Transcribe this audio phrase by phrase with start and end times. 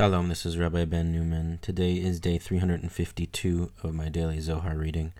[0.00, 1.58] Shalom, this is Rabbi Ben Newman.
[1.60, 5.12] Today is day 352 of my daily Zohar reading.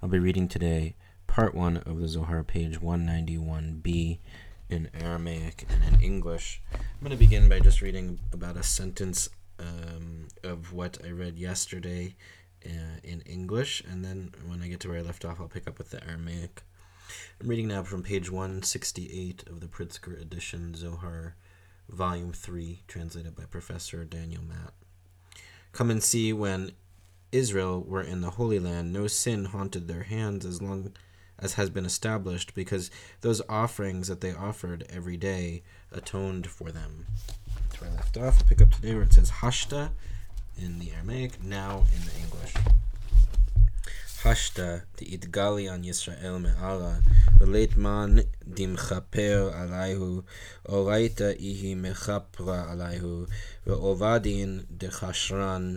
[0.00, 0.94] I'll be reading today
[1.26, 4.18] part 1 of the Zohar, page 191b
[4.68, 6.62] in Aramaic and in English.
[6.72, 11.36] I'm going to begin by just reading about a sentence um, of what I read
[11.36, 12.14] yesterday
[12.64, 15.66] uh, in English, and then when I get to where I left off, I'll pick
[15.66, 16.62] up with the Aramaic.
[17.40, 21.34] I'm reading now from page 168 of the Pritzker edition, Zohar
[21.90, 24.72] Volume 3, translated by Professor Daniel Matt.
[25.72, 26.72] Come and see when
[27.32, 30.92] Israel were in the Holy Land, no sin haunted their hands as long
[31.38, 37.06] as has been established, because those offerings that they offered every day atoned for them.
[37.68, 38.46] That's where I left off.
[38.46, 39.90] Pick up today where it says Hashta
[40.56, 42.54] in the Aramaic, now in the English.
[44.24, 44.60] Hashta
[44.98, 46.94] דאיתגלי על ישראל מעלה,
[47.40, 50.22] ולתמן דמכפר עליהו,
[50.68, 53.24] אורייתא איהי מכפרה עליהו,
[53.66, 55.76] ועובדין דחשרן,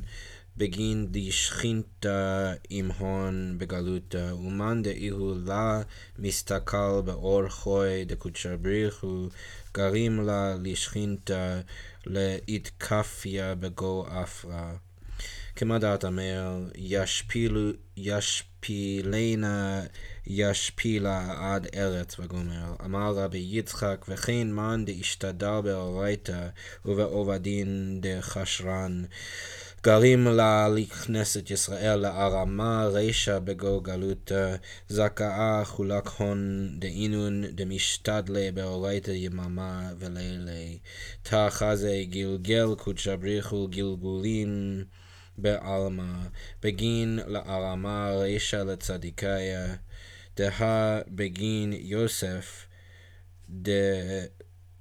[0.57, 5.81] בגין דשכינתא עמהון בגלותא, ומאן דאיהו לה
[6.19, 9.27] מסתכל באור חוי דקודשא בריחו,
[9.73, 11.61] גרים לה לשכינתא,
[12.05, 14.75] להתקפיה בגו אפרה.
[15.55, 16.69] כמדת המל,
[17.97, 19.81] ישפילנה
[20.27, 22.75] ישפילה עד ארץ וגומר.
[22.85, 26.47] אמר רבי יצחק, וכן מאן דאשתדל באורייתא
[26.85, 29.03] ובעובדין דחשרן.
[29.83, 34.55] גרים לה לכנסת ישראל לארמה רישא בגו גלותא,
[34.89, 40.77] זכאה חולק הון דאינון דמשתדלה באורייתא יממה ולילה.
[41.23, 44.83] תחזה גלגל קודשא בריחו גלגולים
[45.37, 46.13] בעלמא,
[46.61, 49.75] בגין לארמה רישא לצדיקיה,
[50.37, 52.65] דהה בגין יוסף,
[53.49, 53.69] ד...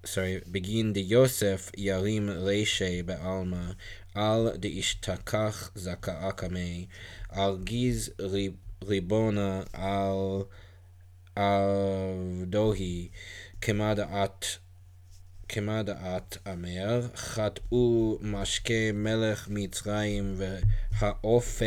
[0.06, 3.72] sorry, בגין דיוסף ירים רישי בעלמא,
[4.14, 6.86] על דאשתכח זכאה קמי,
[7.28, 8.10] על גיז
[8.84, 10.42] ריבונה על
[11.36, 13.08] עבדוהי,
[13.60, 14.46] כמדעת
[15.54, 20.34] כמדעת אמר, חטאו משקה מלך מצרים
[20.98, 21.64] והאופה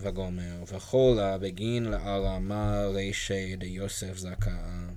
[0.00, 4.88] וגומר, וחולה בגין לארמה רישי דיוסף זכאה.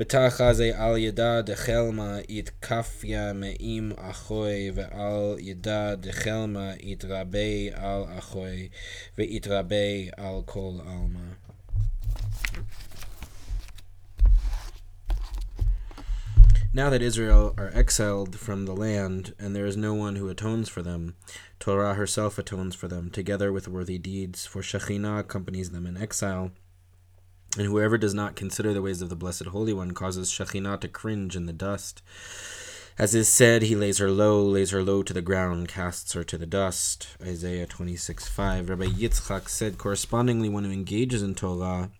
[0.00, 7.38] ותחזה על ידה דחלמה יתקפיה מאם אחוי, ועל ידה דחלמה יתרבה
[7.72, 8.68] על אחוי,
[9.18, 9.86] ויתרבה
[10.16, 11.43] על כל עלמא.
[16.76, 20.68] Now that Israel are exiled from the land, and there is no one who atones
[20.68, 21.14] for them,
[21.60, 26.50] Torah herself atones for them, together with worthy deeds, for Shekhinah accompanies them in exile.
[27.56, 30.88] And whoever does not consider the ways of the Blessed Holy One causes Shekhinah to
[30.88, 32.02] cringe in the dust.
[32.98, 36.24] As is said, he lays her low, lays her low to the ground, casts her
[36.24, 37.06] to the dust.
[37.22, 38.68] Isaiah 26 5.
[38.68, 41.92] Rabbi Yitzchak said, correspondingly, one who engages in Torah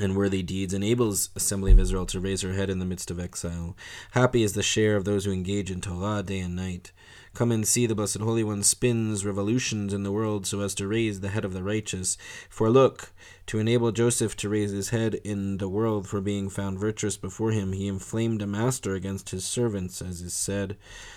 [0.00, 3.18] and worthy deeds enables assembly of israel to raise her head in the midst of
[3.18, 3.76] exile.
[4.12, 6.92] Happy is the share of those who engage in torah day and night.
[7.34, 10.86] Come and see the blessed holy one spins revolutions in the world so as to
[10.86, 12.16] raise the head of the righteous.
[12.48, 13.12] For look
[13.46, 17.52] to enable joseph to raise his head in the world for being found virtuous before
[17.52, 20.76] him he inflamed a master against his servants as is said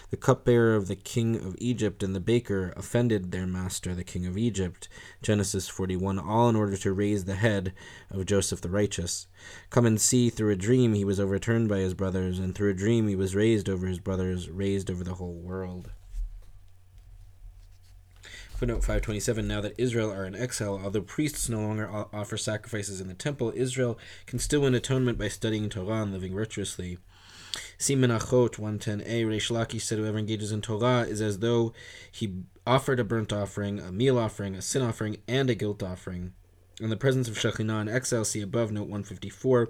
[0.09, 4.25] the cupbearer of the king of Egypt and the baker offended their master, the king
[4.25, 4.89] of Egypt.
[5.22, 7.73] Genesis 41, all in order to raise the head
[8.09, 9.28] of Joseph the righteous.
[9.69, 12.75] Come and see, through a dream he was overturned by his brothers, and through a
[12.75, 15.91] dream he was raised over his brothers, raised over the whole world.
[18.59, 23.08] Footnote 527 Now that Israel are in exile, although priests no longer offer sacrifices in
[23.08, 26.98] the temple, Israel can still win atonement by studying Torah and living virtuously.
[27.78, 29.24] See Menachot 110a.
[29.24, 31.72] Reish Lakish said whoever engages in Torah is as though
[32.12, 32.34] he
[32.68, 36.34] offered a burnt offering, a meal offering, a sin offering, and a guilt offering.
[36.81, 39.69] In the presence of Shekhinah in exile, see above, note 154.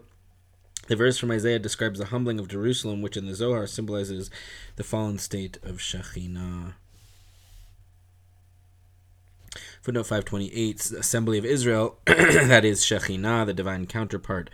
[0.87, 4.31] The verse from Isaiah describes the humbling of Jerusalem, which in the Zohar symbolizes
[4.77, 6.73] the fallen state of Shekhinah.
[9.81, 14.49] Footnote 528, Assembly of Israel, that is Shekhinah, the divine counterpart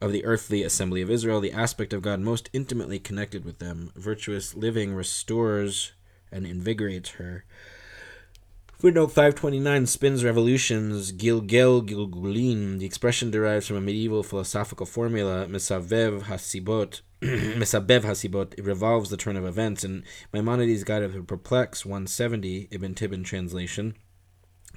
[0.00, 3.92] of the earthly assembly of Israel, the aspect of God most intimately connected with them.
[3.94, 5.92] Virtuous living restores
[6.32, 7.44] and invigorates her.
[8.78, 12.80] Footnote 529 spins revolutions, Gilgel Gilgulin.
[12.80, 17.02] The expression derives from a medieval philosophical formula, Mesavev Hasibot.
[17.22, 18.54] Mesabev Hasibot.
[18.66, 19.84] Revolves the turn of events.
[19.84, 20.02] In
[20.32, 23.94] Maimonides' Guide of the Perplex 170, Ibn Tibbon translation,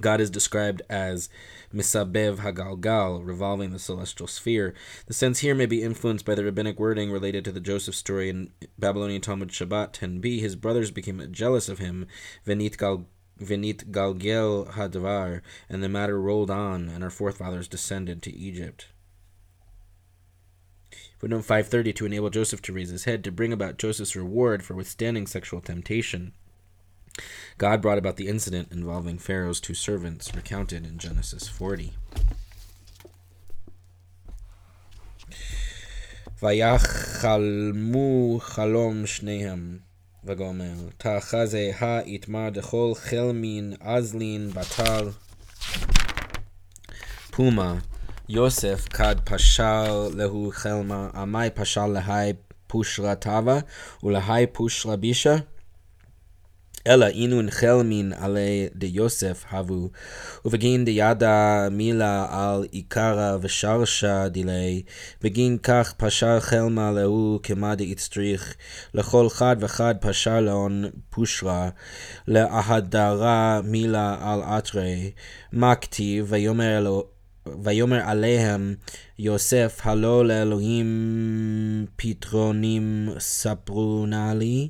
[0.00, 1.28] God is described as
[1.74, 4.74] Misabev Hagalgal, revolving the celestial sphere.
[5.06, 8.28] The sense here may be influenced by the rabbinic wording related to the Joseph story
[8.28, 10.38] in Babylonian Talmud Shabbat 10b.
[10.38, 12.06] His brothers became jealous of him,
[12.46, 13.06] Venit Gal.
[13.40, 18.86] Venit Galgel Hadvar, and the matter rolled on, and our forefathers descended to Egypt
[21.19, 24.73] Footnote 530 to enable Joseph to raise his head, to bring about Joseph's reward for
[24.73, 26.33] withstanding sexual temptation.
[27.57, 31.91] God brought about the incident involving Pharaoh's two servants, recounted in Genesis 40.
[36.43, 39.77] ויחלמו חלום שניהם,
[40.23, 45.09] וגומר, תחזה האיתמר דכל חלמין אזלין בטל
[47.31, 47.75] פומה,
[48.28, 52.32] יוסף כד פשל להו חלמה, עמי פשל להי
[52.66, 53.58] פושרה טבה
[54.02, 55.36] ולהי פושרה בישה.
[56.86, 59.90] אלא אינון חלמין עלי דיוסף הבו,
[60.44, 64.82] ובגין דידה מילה על עיקרא ושרשה דילי,
[65.22, 68.54] בגין כך פשר חלמה להוא כמה דאיצטריך,
[68.94, 71.68] לכל חד וחד פשר לאון פושרה,
[72.28, 75.10] להדרה מילה על אטרי,
[75.52, 77.15] מה כתיב, ויאמר אלוהו
[77.62, 78.74] ויאמר עליהם
[79.18, 80.86] יוסף הלא לאלוהים
[81.96, 84.68] פתרונים ספרונה לי,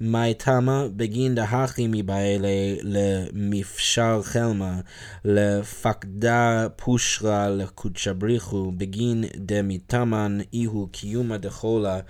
[0.00, 2.48] מאי תמה בגין דהכי מבעלה
[2.82, 4.80] למפשר חלמה,
[5.24, 12.00] לפקדה פושרה לקודשא בריחו, בגין דמיתמן איהו קיומה דחולה,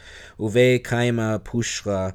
[0.41, 2.11] ובקיימה פושרה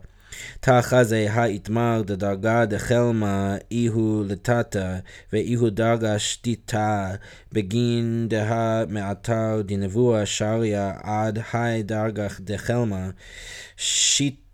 [0.60, 4.98] תחזה האיתמר דדרגה דחלמה איהו לטאטה
[5.34, 7.16] ואיהו דרגה שתיתה
[7.54, 13.10] בגין דה מעטר דנבואה שריה עד היי דרגה דחלמה
[13.78, 14.45] שיט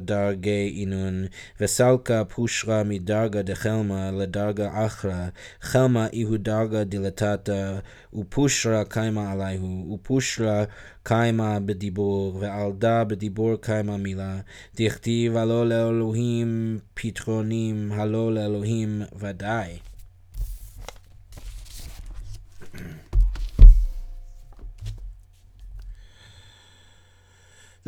[0.00, 1.24] דרגי אינון,
[1.60, 5.28] וסלקה פושרה מדרגה דחלמה לדרגה אחרא,
[5.60, 7.78] חלמה איהו דרגה דלתתא,
[8.14, 10.64] ופושרה קיימה עליהו, ופושרה
[11.02, 14.38] קיימה בדיבור, ועל דה בדיבור קיימה מילה,
[14.76, 19.89] דכתיב הלא לאלוהים פתרונים, הלא לאלוהים ודאי.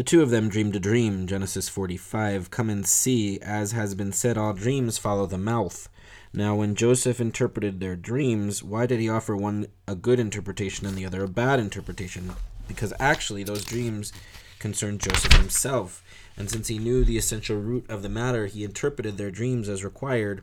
[0.03, 2.51] The two of them dreamed a dream, Genesis 45.
[2.51, 5.89] Come and see, as has been said, all dreams follow the mouth.
[6.33, 10.97] Now, when Joseph interpreted their dreams, why did he offer one a good interpretation and
[10.97, 12.33] the other a bad interpretation?
[12.67, 14.13] Because actually, those dreams
[14.59, 16.03] concerned Joseph himself,
[16.37, 19.85] and since he knew the essential root of the matter, he interpreted their dreams as
[19.85, 20.43] required.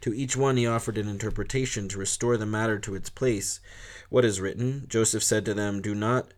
[0.00, 3.60] To each one he offered an interpretation to restore the matter to its place.
[4.08, 4.86] What is written?
[4.88, 6.32] Joseph said to them, Do not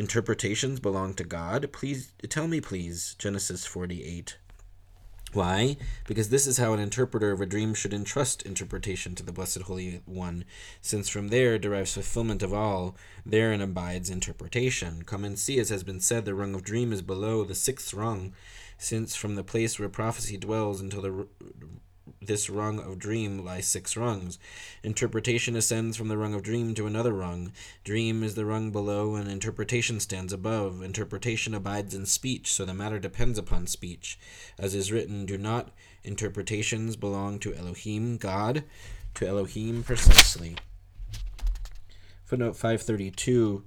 [0.00, 1.70] interpretations belong to God?
[1.72, 3.14] Please tell me, please.
[3.18, 4.38] Genesis 48.
[5.34, 5.76] Why?
[6.08, 9.62] Because this is how an interpreter of a dream should entrust interpretation to the Blessed
[9.62, 10.44] Holy One,
[10.80, 15.02] since from there derives fulfillment of all, therein abides interpretation.
[15.04, 17.92] Come and see, as has been said, the rung of dream is below the sixth
[17.92, 18.32] rung,
[18.78, 21.26] since from the place where prophecy dwells until the
[22.20, 24.38] this rung of dream lies six rungs.
[24.82, 27.52] Interpretation ascends from the rung of dream to another rung.
[27.84, 30.82] Dream is the rung below, and interpretation stands above.
[30.82, 34.18] Interpretation abides in speech, so the matter depends upon speech.
[34.58, 35.70] As is written, do not
[36.02, 38.64] interpretations belong to Elohim, God,
[39.14, 40.56] to Elohim precisely.
[42.24, 43.64] Footnote 532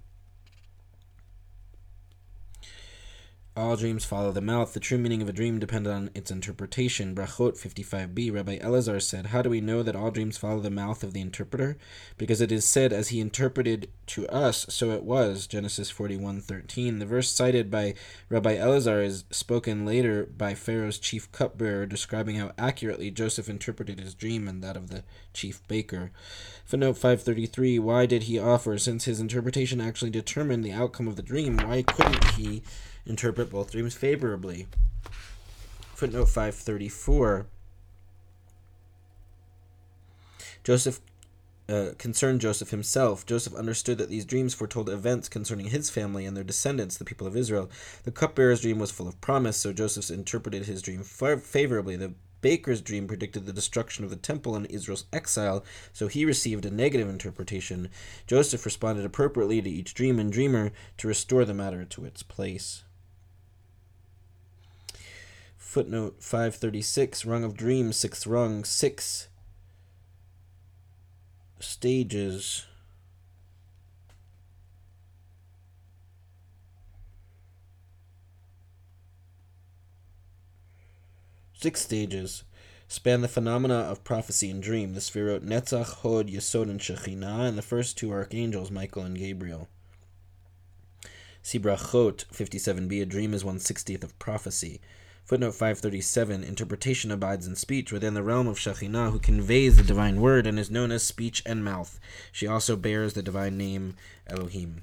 [3.55, 4.73] All dreams follow the mouth.
[4.73, 7.13] The true meaning of a dream depends on its interpretation.
[7.13, 11.03] Brachot 55b, Rabbi Elazar said, How do we know that all dreams follow the mouth
[11.03, 11.77] of the interpreter?
[12.17, 15.45] Because it is said, as he interpreted to us, so it was.
[15.45, 16.97] Genesis 41:13.
[16.97, 17.93] The verse cited by
[18.27, 24.15] Rabbi Elazar is spoken later by Pharaoh's chief cupbearer, describing how accurately Joseph interpreted his
[24.15, 26.09] dream and that of the chief baker.
[26.65, 31.21] Footnote 533, Why did he offer, since his interpretation actually determined the outcome of the
[31.21, 32.63] dream, why couldn't he
[33.05, 34.67] interpret both dreams favorably.
[35.95, 37.47] Footnote 534
[40.63, 41.01] Joseph
[41.69, 43.25] uh, concerned Joseph himself.
[43.25, 47.25] Joseph understood that these dreams foretold events concerning his family and their descendants, the people
[47.25, 47.69] of Israel.
[48.03, 51.95] The cupbearer's dream was full of promise, so Joseph interpreted his dream favorably.
[51.95, 56.65] The baker's dream predicted the destruction of the temple and Israel's exile, so he received
[56.65, 57.89] a negative interpretation.
[58.27, 62.83] Joseph responded appropriately to each dream and dreamer to restore the matter to its place.
[65.73, 69.27] Footnote 536, Rung of Dreams, sixth rung, six
[71.59, 72.67] stages.
[81.55, 82.43] Six stages.
[82.87, 87.57] span the phenomena of prophecy and dream, the Sfirot Netzach, Hod, Yesod, and Shekhinah, and
[87.57, 89.67] the first two archangels, Michael and Gabriel.
[91.41, 94.79] See Brachot 57b, a dream is one sixtieth of prophecy.
[95.24, 100.20] Footnote 537 Interpretation abides in speech within the realm of Shekhinah, who conveys the divine
[100.20, 102.00] word and is known as speech and mouth.
[102.32, 103.94] She also bears the divine name
[104.26, 104.82] Elohim.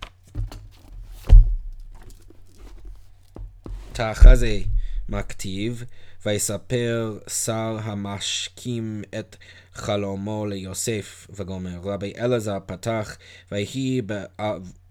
[3.93, 4.67] Tachaze
[5.09, 5.85] Maktiv
[6.25, 9.35] ויספר שר המשקים את
[9.73, 11.79] חלומו ליוסף וגומר.
[11.83, 13.17] רבי אלעזר פתח,
[13.51, 14.01] ויהי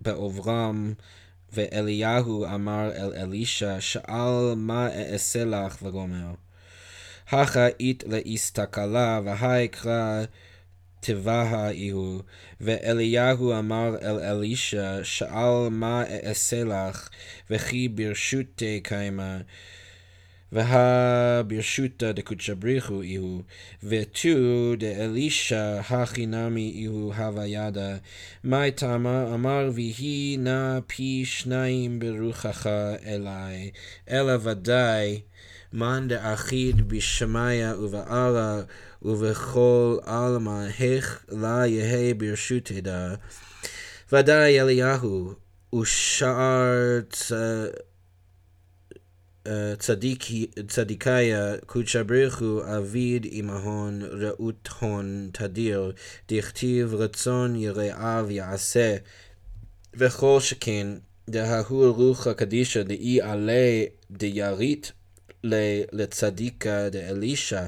[0.00, 0.94] בעוברם
[1.53, 6.33] ואליהו אמר אל אלישע, שאל מה אעשה לך וגומר.
[7.29, 10.23] הכה אית להסתכלה, והי קרא
[10.99, 12.21] תבה איהו.
[12.61, 17.09] ואליהו אמר אל אלישע, שאל מה אעשה לך,
[17.49, 19.37] וכי ברשותי קיימה.
[20.51, 23.41] והא ברשותא דקודשא בריחו איהו,
[23.83, 27.97] ותו דאלישע הכי נמי איהו הווה ידא.
[28.43, 32.67] מאי תמה אמר ויהי נא פי שניים ברוחך
[33.05, 33.71] אלי,
[34.09, 35.21] אלא ודאי
[35.73, 38.61] מאן דאחיד בשמיא ובעלה
[39.01, 43.15] ובכל עלמא, היך לה יהא ברשותי דא.
[44.11, 45.33] ודאי אליהו,
[45.75, 46.99] ושאר
[50.67, 55.91] צדיקיה קודשא בריחו אביד עמהון רעות הון תדיר,
[56.29, 58.95] דכתיב רצון יראיו יעשה,
[59.93, 60.87] וכל שכן
[61.29, 64.91] דההוא רוחא קדישא דאי עלי דירית
[65.91, 67.67] לצדיקה דאלישע,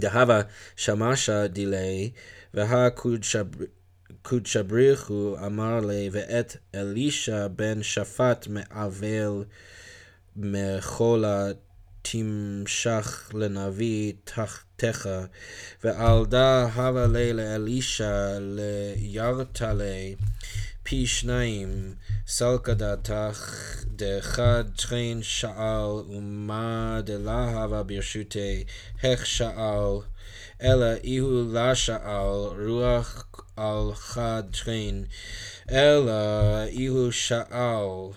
[0.00, 0.40] דהבה
[0.76, 2.10] שמשה דילי,
[2.54, 2.88] והא
[4.22, 9.44] קודשא בריחו אמר לי, ואת אלישע בן שפט מעוול
[10.36, 11.46] מחולה
[12.02, 15.08] תמשך לנביא תחתיך,
[15.84, 20.14] ועל דה הווה לי לאלישע לירתלי
[20.82, 21.94] פי שניים,
[22.26, 23.54] סלקא דעתך
[23.86, 28.64] דאחד טרין שאל, ומה דלהבה ברשותי,
[29.02, 29.98] איך שאל,
[30.62, 33.26] אלא איהו לה שאל, רוח
[33.56, 35.04] על חד טרין,
[35.70, 36.12] אלא
[36.66, 38.12] איהו שאל,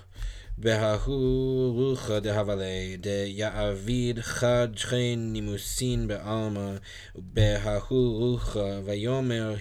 [0.60, 6.72] בההוא רוחא דהבלי, דיעביד חד שכן נימוסין בעלמא,
[7.16, 9.56] בההוא רוחא, ויאמר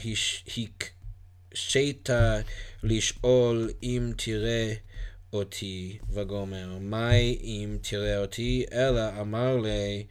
[1.53, 2.11] הקשית
[2.83, 4.75] לשאול אם תראה
[5.33, 10.07] אותי, וגומר, מאי אם תראה אותי, אלא אמר לי,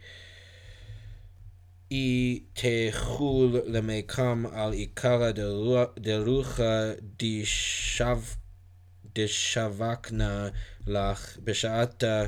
[1.90, 5.30] אי תחול למקם על עיקרא
[5.98, 6.92] דרוחא
[9.15, 10.49] דשווקנה
[10.87, 12.25] לך בשעתה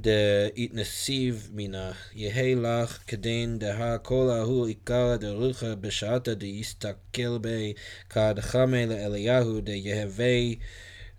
[0.00, 7.72] דהתנסיב מנך, יהא לך כדין דה כל ההוא עיקרא דרוחא בשעתה דהסתכל בי
[8.10, 10.54] כדחמי לאליהו דיהווה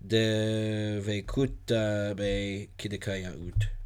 [0.02, 3.82] דבקותא בי כדקייאות.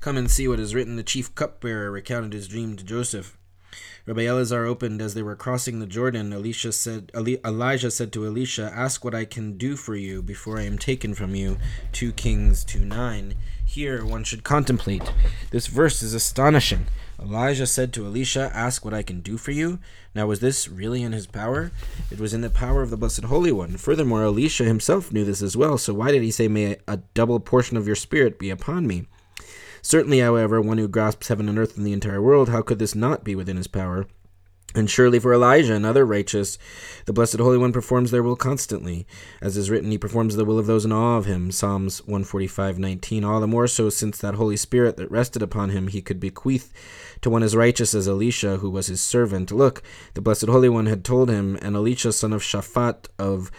[0.00, 0.94] Come and see what is written.
[0.94, 3.36] The chief cupbearer recounted his dream to Joseph.
[4.05, 6.33] Rabbi Elazar opened as they were crossing the Jordan.
[6.33, 10.63] Elisha said, Elijah said to Elisha, Ask what I can do for you before I
[10.63, 11.57] am taken from you.
[11.91, 13.35] 2 Kings 2 9.
[13.63, 15.03] Here one should contemplate.
[15.51, 16.87] This verse is astonishing.
[17.21, 19.77] Elijah said to Elisha, Ask what I can do for you.
[20.15, 21.71] Now, was this really in his power?
[22.09, 23.77] It was in the power of the Blessed Holy One.
[23.77, 27.39] Furthermore, Elisha himself knew this as well, so why did he say, May a double
[27.39, 29.05] portion of your spirit be upon me?
[29.81, 32.95] Certainly, however, one who grasps heaven and earth and the entire world, how could this
[32.95, 34.05] not be within his power?
[34.73, 36.57] And surely for Elijah and other righteous,
[37.05, 39.05] the Blessed Holy One performs their will constantly.
[39.41, 41.51] As is written, he performs the will of those in awe of him.
[41.51, 43.25] Psalms 145:19.
[43.25, 46.71] All the more so since that Holy Spirit that rested upon him he could bequeath
[47.19, 49.51] to one as righteous as Elisha, who was his servant.
[49.51, 49.83] Look,
[50.13, 53.51] the Blessed Holy One had told him, and Elisha, son of Shaphat of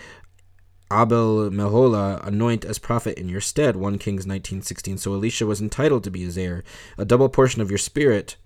[0.92, 3.76] Abel Meholah anoint as prophet in your stead.
[3.76, 4.98] 1 Kings 19:16.
[4.98, 6.62] So Elisha was entitled to be his heir.
[6.98, 8.36] A double portion of your spirit.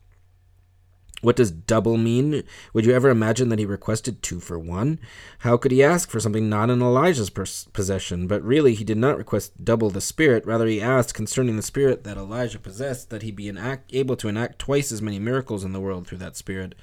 [1.23, 2.45] What does double mean?
[2.75, 5.01] Would you ever imagine that he requested two for one?
[5.41, 8.27] How could he ask for something not in Elijah's possession?
[8.27, 10.45] But really, he did not request double the spirit.
[10.45, 14.29] Rather, he asked concerning the spirit that Elijah possessed that he be enact, able to
[14.29, 16.75] enact twice as many miracles in the world through that spirit.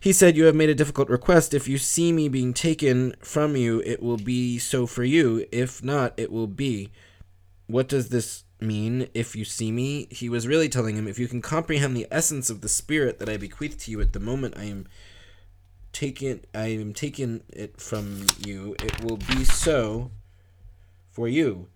[0.00, 1.52] He said, You have made a difficult request.
[1.52, 5.46] If you see me being taken from you, it will be so for you.
[5.52, 6.90] If not, it will be.
[7.66, 10.08] What does this mean, if you see me?
[10.10, 13.28] He was really telling him, If you can comprehend the essence of the spirit that
[13.28, 14.86] I bequeath to you at the moment I am
[15.92, 20.10] taking I am taking it from you, it will be so
[21.10, 21.68] for you.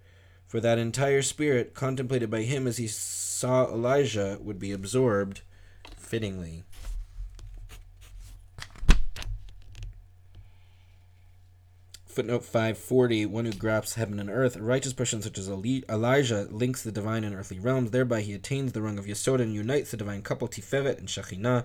[0.47, 5.43] For that entire spirit contemplated by him as he saw Elijah would be absorbed
[5.97, 6.65] fittingly.
[12.15, 16.85] Footnote 540 One who grasps heaven and earth, a righteous person such as Elijah links
[16.85, 17.91] the divine and earthly realms.
[17.91, 21.65] Thereby, he attains the rung of Yesod and unites the divine couple Tiferet and Shekhinah,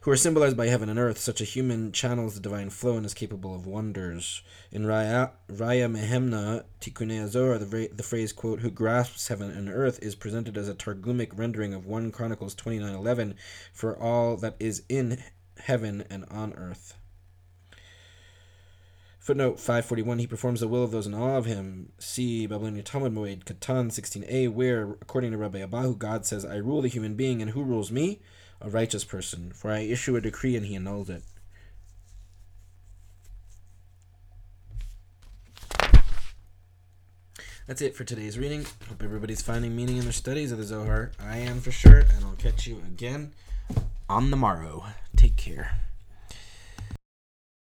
[0.00, 1.18] who are symbolized by heaven and earth.
[1.18, 4.42] Such a human channels the divine flow and is capable of wonders.
[4.72, 10.00] In Raya, Raya Mehemna, Tikkunei Zohar, the, the phrase, quote, who grasps heaven and earth
[10.02, 13.36] is presented as a Targumic rendering of 1 Chronicles 29.11
[13.72, 15.22] for all that is in
[15.56, 16.96] heaven and on earth.
[19.24, 21.90] Footnote 541, he performs the will of those in awe of him.
[21.98, 26.82] See Babylonian Talmud Moed Katan 16a, where, according to Rabbi Abahu, God says, I rule
[26.82, 28.20] the human being, and who rules me?
[28.60, 29.50] A righteous person.
[29.54, 31.22] For I issue a decree, and he annulled it.
[37.66, 38.66] That's it for today's reading.
[38.90, 41.12] Hope everybody's finding meaning in their studies of the Zohar.
[41.18, 43.32] I am for sure, and I'll catch you again
[44.06, 44.84] on the morrow.
[45.16, 45.78] Take care.